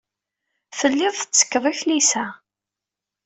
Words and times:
Telliḍ 0.77 1.13
tettekkeḍ 1.15 1.65
i 1.71 1.73
tlisa. 1.79 2.25